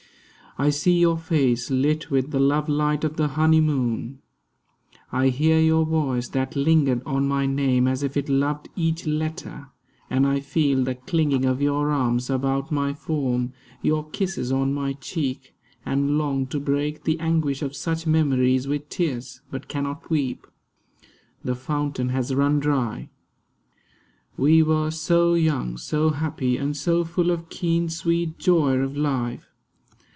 I 0.57 0.69
see 0.69 0.99
your 0.99 1.17
face 1.17 1.71
Lit 1.71 2.11
with 2.11 2.31
the 2.31 2.39
lovelight 2.39 3.05
of 3.05 3.15
the 3.15 3.29
honeymoon; 3.29 4.19
I 5.09 5.29
hear 5.29 5.57
your 5.57 5.85
voice, 5.85 6.27
that 6.27 6.57
lingered 6.57 7.01
on 7.05 7.25
my 7.25 7.45
name 7.45 7.87
As 7.87 8.03
if 8.03 8.17
it 8.17 8.27
loved 8.27 8.67
each 8.75 9.07
letter; 9.07 9.69
and 10.09 10.27
I 10.27 10.41
feel 10.41 10.83
The 10.83 10.95
clinging 10.95 11.45
of 11.45 11.61
your 11.61 11.89
arms 11.89 12.29
about 12.29 12.69
my 12.69 12.93
form, 12.93 13.53
Your 13.81 14.09
kisses 14.09 14.51
on 14.51 14.73
my 14.73 14.91
cheek—and 14.91 16.17
long 16.17 16.45
to 16.47 16.59
break 16.59 17.05
The 17.05 17.17
anguish 17.21 17.61
of 17.61 17.73
such 17.73 18.05
memories 18.05 18.67
with 18.67 18.89
tears, 18.89 19.39
But 19.51 19.69
cannot 19.69 20.09
weep; 20.11 20.45
the 21.43 21.55
fountain 21.55 22.09
has 22.09 22.35
run 22.35 22.59
dry. 22.59 23.07
We 24.35 24.61
were 24.63 24.91
so 24.91 25.33
young, 25.33 25.77
so 25.77 26.09
happy, 26.09 26.57
and 26.57 26.75
so 26.75 27.05
full 27.05 27.31
Of 27.31 27.47
keen 27.49 27.87
sweet 27.87 28.37
joy 28.37 28.75
of 28.79 28.97
life. 28.97 29.47